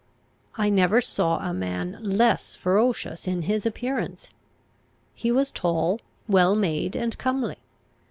I 0.57 0.69
never 0.71 0.99
saw 0.99 1.37
a 1.47 1.53
man 1.53 1.99
less 2.01 2.55
ferocious 2.55 3.27
in 3.27 3.43
his 3.43 3.67
appearance. 3.67 4.31
He 5.13 5.31
was 5.31 5.51
tall, 5.51 6.01
well 6.27 6.55
made, 6.55 6.95
and 6.95 7.15
comely. 7.19 7.57